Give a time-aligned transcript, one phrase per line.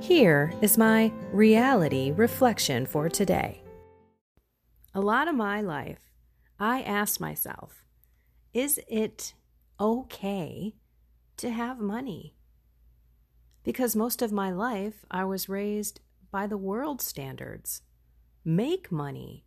[0.00, 3.62] Here is my reality reflection for today.
[4.94, 6.12] A lot of my life,
[6.60, 7.84] I asked myself,
[8.52, 9.32] is it
[9.80, 10.74] okay
[11.38, 12.34] to have money?
[13.64, 16.00] Because most of my life, I was raised
[16.30, 17.82] by the world standards.
[18.44, 19.44] Make money,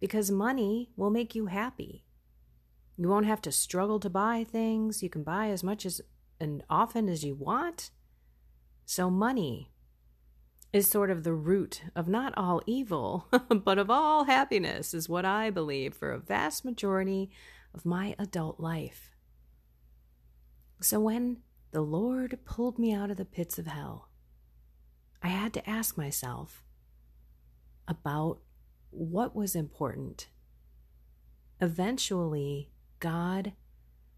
[0.00, 2.04] because money will make you happy.
[2.96, 5.02] You won't have to struggle to buy things.
[5.02, 6.00] You can buy as much as
[6.38, 7.90] and often as you want.
[8.84, 9.70] So, money
[10.76, 15.24] is sort of the root of not all evil, but of all happiness, is what
[15.24, 17.30] I believe for a vast majority
[17.72, 19.16] of my adult life.
[20.82, 21.38] So when
[21.70, 24.10] the Lord pulled me out of the pits of hell,
[25.22, 26.62] I had to ask myself
[27.88, 28.40] about
[28.90, 30.28] what was important.
[31.58, 33.54] Eventually, God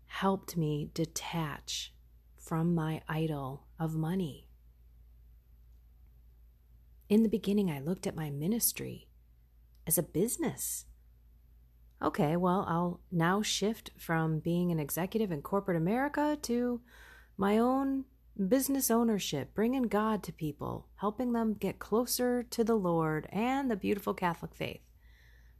[0.06, 1.94] helped me detach
[2.36, 4.47] from my idol of money.
[7.08, 9.08] In the beginning, I looked at my ministry
[9.86, 10.84] as a business.
[12.02, 16.82] Okay, well, I'll now shift from being an executive in corporate America to
[17.38, 18.04] my own
[18.48, 23.76] business ownership, bringing God to people, helping them get closer to the Lord and the
[23.76, 24.82] beautiful Catholic faith.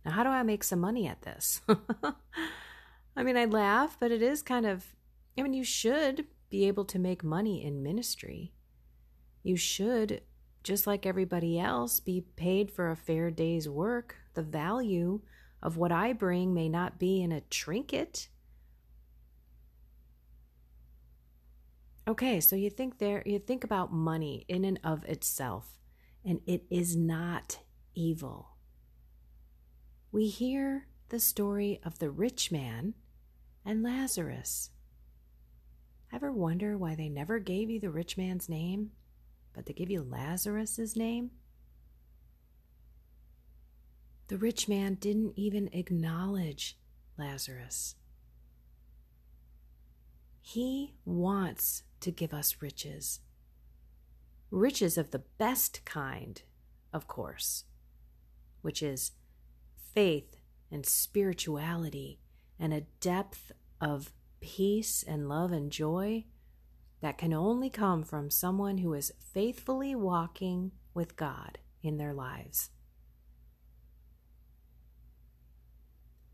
[0.04, 1.62] Now, how do I make some money at this?
[3.16, 4.84] I mean, I laugh, but it is kind of,
[5.37, 8.53] I mean, you should be able to make money in ministry.
[9.42, 10.22] You should
[10.62, 14.16] just like everybody else, be paid for a fair day's work.
[14.34, 15.20] The value
[15.62, 18.28] of what I bring may not be in a trinket.
[22.06, 25.78] Okay, so you think there you think about money in and of itself,
[26.24, 27.58] and it is not
[27.94, 28.56] evil.
[30.10, 32.94] We hear the story of the rich man
[33.64, 34.70] and Lazarus.
[36.10, 38.92] Ever wonder why they never gave you the rich man's name?
[39.54, 41.31] But to give you Lazarus's name?
[44.28, 46.78] The rich man didn't even acknowledge
[47.16, 47.94] Lazarus.
[50.41, 53.20] He wants to give us riches.
[54.50, 56.41] Riches of the best kind,
[56.92, 57.64] of course,
[58.62, 59.12] which is
[59.94, 60.37] faith
[60.70, 62.20] and spirituality
[62.58, 66.25] and a depth of peace and love and joy
[67.00, 72.70] that can only come from someone who is faithfully walking with God in their lives.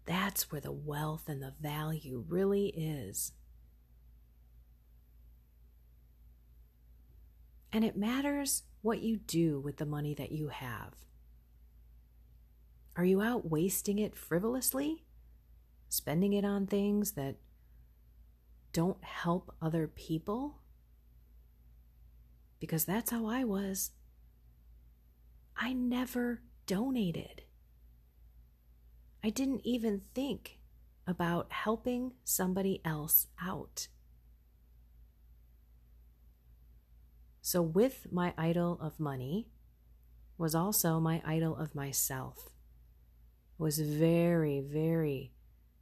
[0.06, 3.32] That's where the wealth and the value really is.
[7.72, 10.94] And it matters what you do with the money that you have.
[12.96, 15.04] Are you out wasting it frivolously?
[15.88, 17.36] Spending it on things that
[18.74, 20.58] don't help other people?
[22.58, 23.92] Because that's how I was.
[25.56, 27.42] I never donated.
[29.22, 30.58] I didn't even think
[31.06, 33.86] about helping somebody else out.
[37.40, 39.48] So, with my idol of money
[40.36, 42.50] was also my idol of myself.
[43.56, 45.32] Was very, very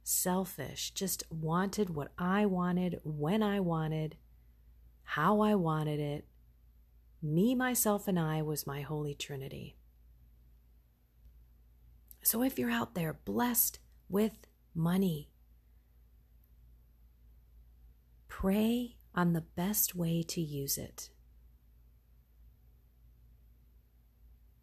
[0.03, 4.17] selfish, just wanted what I wanted, when I wanted,
[5.03, 6.27] how I wanted it.
[7.21, 9.77] Me, myself, and I was my Holy Trinity.
[12.21, 13.79] So if you're out there blessed
[14.09, 14.33] with
[14.75, 15.29] money,
[18.27, 21.09] pray on the best way to use it.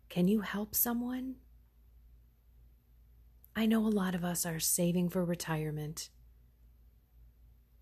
[0.09, 1.37] Can you help someone?
[3.61, 6.09] I know a lot of us are saving for retirement,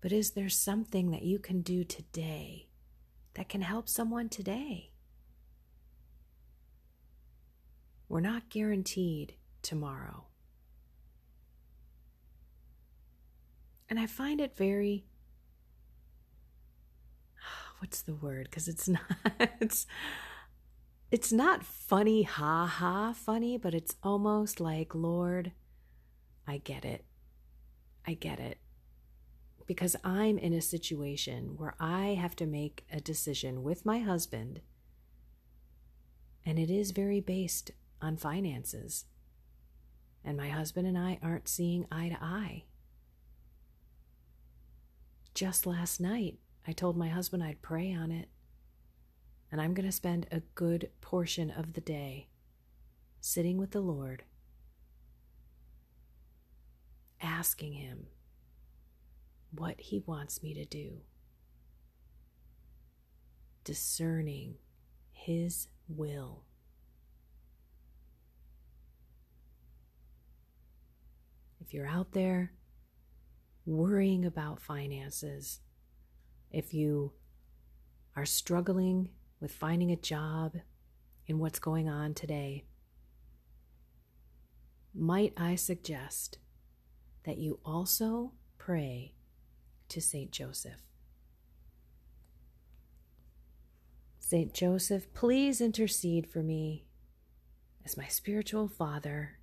[0.01, 2.67] but is there something that you can do today
[3.35, 4.91] that can help someone today?
[8.09, 10.25] We're not guaranteed tomorrow.
[13.87, 15.05] And I find it very
[17.79, 19.01] what's the word because it's not
[19.61, 19.87] it's
[21.09, 25.53] it's not funny ha ha funny but it's almost like lord
[26.49, 27.05] i get it.
[28.07, 28.57] I get it.
[29.67, 34.61] Because i'm in a situation where i have to make a decision with my husband
[36.45, 37.69] and it is very based
[38.01, 39.05] on finances.
[40.25, 42.63] And my husband and i aren't seeing eye to eye.
[45.35, 48.29] Just last night I told my husband I'd pray on it.
[49.51, 52.29] And I'm going to spend a good portion of the day
[53.21, 54.23] sitting with the Lord,
[57.21, 58.07] asking Him
[59.51, 60.99] what He wants me to do,
[63.63, 64.55] discerning
[65.11, 66.43] His will.
[71.59, 72.53] If you're out there
[73.65, 75.59] worrying about finances,
[76.51, 77.13] if you
[78.15, 80.55] are struggling with finding a job
[81.27, 82.65] in what's going on today,
[84.95, 86.39] might I suggest
[87.23, 89.13] that you also pray
[89.89, 90.31] to St.
[90.31, 90.81] Joseph?
[94.19, 94.53] St.
[94.53, 96.85] Joseph, please intercede for me
[97.83, 99.39] as my spiritual father.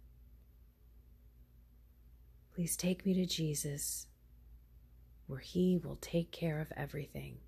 [2.55, 4.07] Please take me to Jesus
[5.27, 7.39] where He will take care of everything.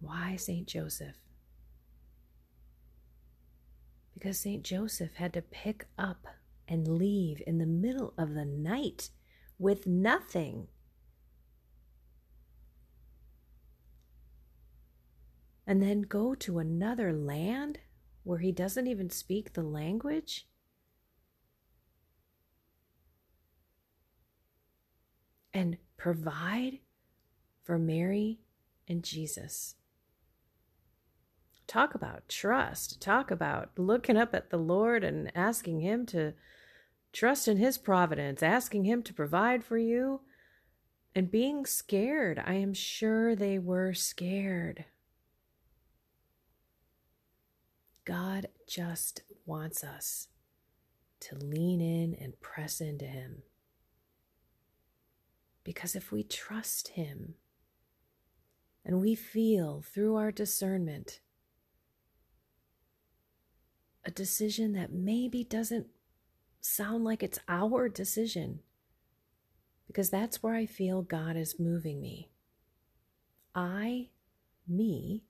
[0.00, 0.66] Why St.
[0.66, 1.16] Joseph?
[4.18, 4.64] Because St.
[4.64, 6.26] Joseph had to pick up
[6.66, 9.10] and leave in the middle of the night
[9.60, 10.66] with nothing.
[15.66, 17.78] And then go to another land
[18.24, 20.48] where he doesn't even speak the language?
[25.54, 26.78] and provide
[27.64, 28.38] for Mary
[28.86, 29.74] and Jesus.
[31.68, 32.98] Talk about trust.
[32.98, 36.32] Talk about looking up at the Lord and asking Him to
[37.12, 40.22] trust in His providence, asking Him to provide for you,
[41.14, 42.42] and being scared.
[42.44, 44.86] I am sure they were scared.
[48.06, 50.28] God just wants us
[51.20, 53.42] to lean in and press into Him.
[55.64, 57.34] Because if we trust Him
[58.86, 61.20] and we feel through our discernment
[64.04, 65.86] a decision that maybe doesn't
[66.60, 68.60] sound like it's our decision,
[69.86, 72.30] because that's where I feel God is moving me.
[73.54, 74.08] I,
[74.66, 75.24] me,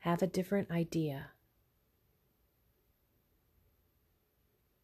[0.00, 1.30] have a different idea.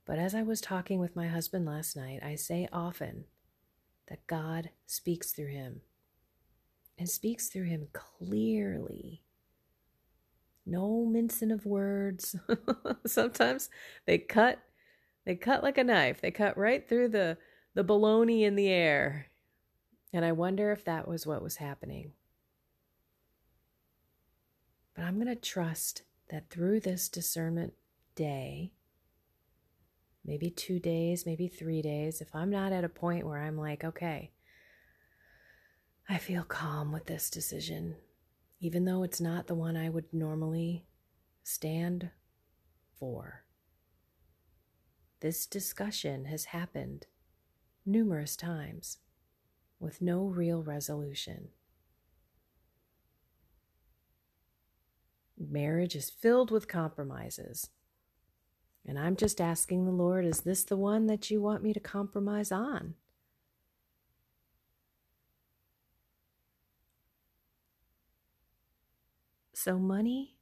[0.05, 3.25] But as I was talking with my husband last night, I say often,
[4.09, 5.81] that God speaks through him
[6.97, 9.23] and speaks through him clearly.
[10.67, 12.37] No mincing of words.
[13.07, 13.71] Sometimes
[14.05, 14.59] they cut
[15.25, 16.21] they cut like a knife.
[16.21, 17.39] They cut right through the
[17.75, 19.27] the baloney in the air.
[20.13, 22.13] And I wonder if that was what was happening.
[24.95, 27.75] But I'm going to trust that through this discernment
[28.15, 28.73] day,
[30.25, 33.85] maybe two days, maybe three days, if I'm not at a point where I'm like,
[33.85, 34.31] okay,
[36.09, 37.97] I feel calm with this decision,
[38.61, 40.87] even though it's not the one I would normally
[41.43, 42.11] stand
[42.99, 43.45] for.
[45.21, 47.07] This discussion has happened
[47.85, 48.99] numerous times
[49.79, 51.49] with no real resolution.
[55.39, 57.71] Marriage is filled with compromises.
[58.87, 61.81] And I'm just asking the Lord, is this the one that you want me to
[61.81, 62.95] compromise on?
[69.67, 70.37] So, money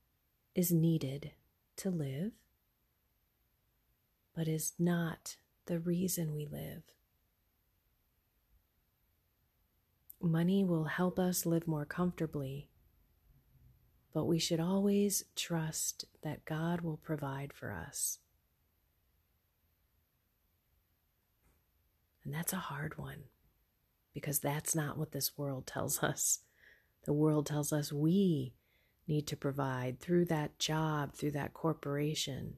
[0.55, 1.31] is needed
[1.79, 2.33] to live,
[4.37, 6.83] but is not the reason we live.
[10.21, 12.69] Money will help us live more comfortably,
[14.13, 18.19] but we should always trust that God will provide for us.
[22.27, 23.23] And that's a hard one
[24.13, 26.41] because that's not what this world tells us.
[27.07, 28.53] The world tells us we
[29.07, 32.55] need to provide through that job, through that corporation.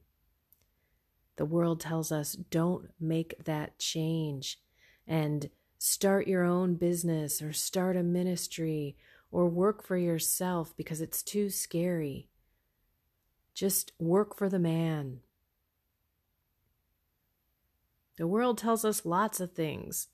[1.35, 4.59] The world tells us don't make that change
[5.07, 8.97] and start your own business or start a ministry
[9.31, 12.29] or work for yourself because it's too scary.
[13.53, 15.19] just work for the man.
[18.17, 20.09] The world tells us lots of things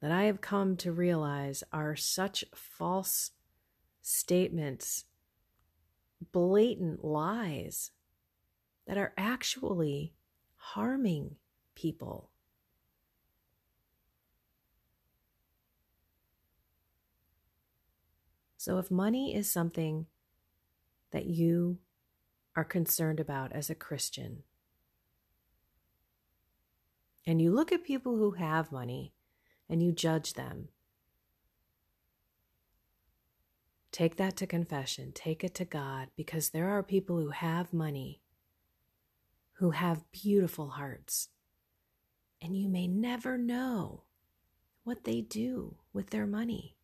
[0.00, 3.32] that I have come to realize are such false
[4.08, 5.04] statements,
[6.30, 7.90] blatant lies
[8.86, 10.14] that are actually
[10.54, 11.34] harming
[11.74, 12.30] people.
[18.56, 20.06] So, if money is something
[21.10, 21.78] that you
[22.54, 24.44] are concerned about as a Christian,
[27.26, 29.14] and you look at people who have money
[29.68, 30.68] and you judge them,
[33.96, 38.20] take that to confession, take it to God, because there are people who have money,
[39.54, 41.30] who have beautiful hearts,
[42.42, 44.02] and you may never know
[44.84, 46.76] what they do with their money.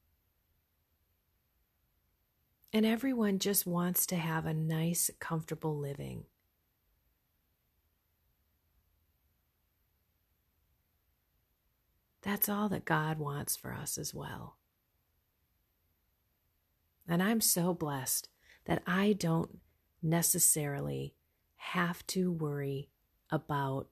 [2.72, 6.24] And everyone just wants to have a nice, comfortable living.
[12.22, 14.56] That's all that God wants for us as well.
[17.08, 18.28] And I'm so blessed
[18.64, 19.58] that I don't
[20.02, 21.14] necessarily
[21.56, 22.88] have to worry
[23.30, 23.88] about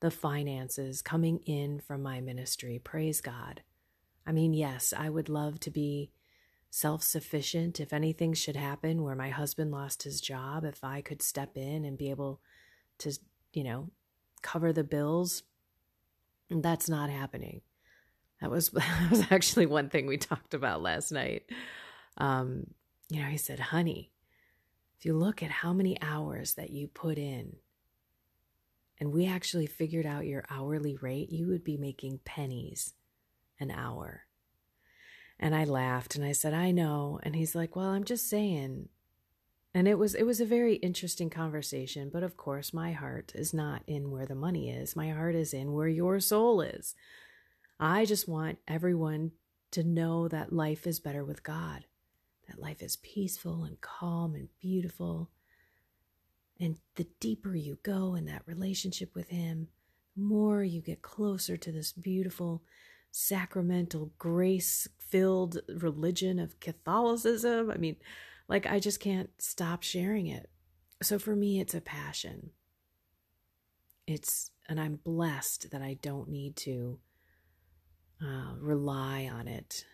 [0.00, 2.80] the finances coming in from my ministry.
[2.82, 3.62] Praise God.
[4.26, 6.10] I mean, yes, I would love to be
[6.70, 7.80] self sufficient.
[7.80, 11.84] If anything should happen where my husband lost his job, if I could step in
[11.84, 12.40] and be able
[12.98, 13.18] to,
[13.52, 13.90] you know,
[14.42, 15.42] cover the bills,
[16.50, 17.62] that's not happening.
[18.40, 21.44] That was that was actually one thing we talked about last night.
[22.18, 22.68] Um,
[23.08, 24.12] you know, he said, "Honey,
[24.98, 27.56] if you look at how many hours that you put in,
[28.98, 32.94] and we actually figured out your hourly rate, you would be making pennies
[33.58, 34.26] an hour."
[35.40, 38.88] And I laughed and I said, "I know." And he's like, "Well, I'm just saying."
[39.74, 43.54] And it was it was a very interesting conversation, but of course my heart is
[43.54, 44.96] not in where the money is.
[44.96, 46.94] My heart is in where your soul is.
[47.78, 49.32] I just want everyone
[49.72, 51.84] to know that life is better with God.
[52.48, 55.30] That life is peaceful and calm and beautiful.
[56.60, 59.68] And the deeper you go in that relationship with him,
[60.16, 62.62] the more you get closer to this beautiful
[63.10, 67.70] sacramental, grace filled religion of Catholicism.
[67.70, 67.96] I mean,
[68.48, 70.48] like, I just can't stop sharing it.
[71.02, 72.50] So for me, it's a passion.
[74.06, 76.98] It's, and I'm blessed that I don't need to
[78.22, 79.84] uh, rely on it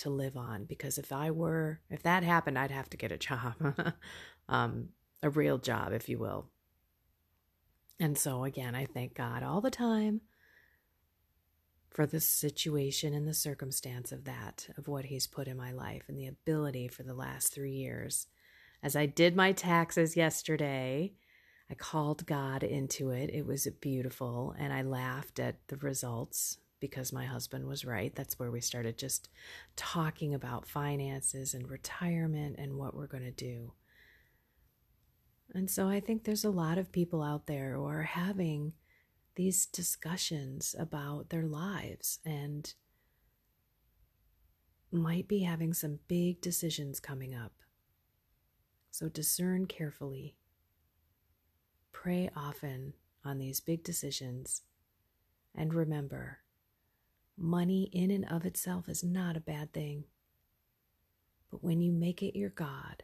[0.00, 3.18] to live on because if I were, if that happened, I'd have to get a
[3.18, 3.54] job,
[4.48, 4.88] um,
[5.22, 6.46] a real job, if you will.
[7.98, 10.22] And so again, I thank God all the time
[11.90, 16.04] for the situation and the circumstance of that, of what He's put in my life,
[16.08, 18.26] and the ability for the last three years.
[18.82, 21.12] As I did my taxes yesterday,
[21.70, 23.30] I called God into it.
[23.32, 28.14] It was beautiful, and I laughed at the results because my husband was right.
[28.14, 29.28] That's where we started just
[29.76, 33.72] talking about finances and retirement and what we're going to do.
[35.52, 38.72] And so I think there's a lot of people out there who are having
[39.34, 42.72] these discussions about their lives and
[44.92, 47.52] might be having some big decisions coming up.
[48.90, 50.36] So discern carefully.
[51.92, 52.94] Pray often
[53.24, 54.62] on these big decisions.
[55.54, 56.38] And remember,
[57.40, 60.04] money in and of itself is not a bad thing.
[61.50, 63.02] But when you make it your God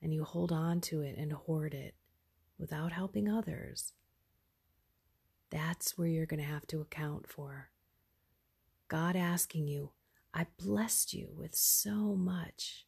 [0.00, 1.94] and you hold on to it and hoard it
[2.58, 3.92] without helping others,
[5.50, 7.70] that's where you're going to have to account for.
[8.88, 9.90] God asking you,
[10.34, 12.86] I blessed you with so much.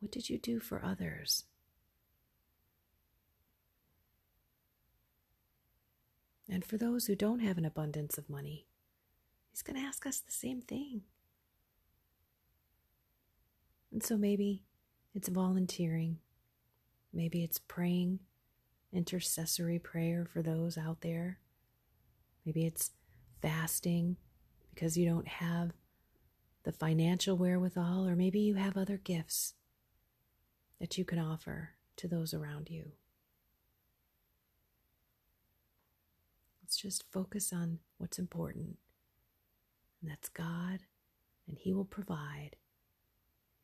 [0.00, 1.44] What did you do for others?
[6.48, 8.66] And for those who don't have an abundance of money,
[9.52, 11.02] He's going to ask us the same thing.
[13.92, 14.64] And so maybe
[15.14, 16.18] it's volunteering,
[17.12, 18.20] maybe it's praying
[18.92, 21.38] intercessory prayer for those out there
[22.44, 22.90] Maybe it's
[23.40, 24.16] fasting
[24.74, 25.72] because you don't have
[26.64, 29.54] the financial wherewithal, or maybe you have other gifts
[30.80, 32.92] that you can offer to those around you.
[36.62, 38.78] Let's just focus on what's important,
[40.02, 40.80] and that's God,
[41.48, 42.56] and He will provide,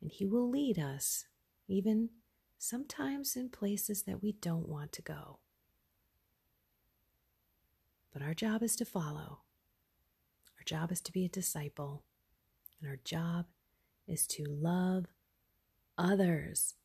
[0.01, 1.25] and He will lead us,
[1.67, 2.09] even
[2.57, 5.39] sometimes in places that we don't want to go.
[8.13, 9.41] But our job is to follow.
[10.57, 12.03] Our job is to be a disciple.
[12.81, 13.45] And our job
[14.07, 15.05] is to love
[15.97, 16.75] others.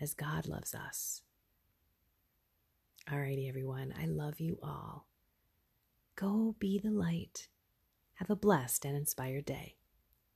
[0.00, 1.22] as God loves us.
[3.10, 5.06] Alrighty, everyone, I love you all.
[6.16, 7.48] Go be the light.
[8.16, 9.76] Have a blessed and inspired day.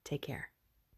[0.05, 0.51] Take care.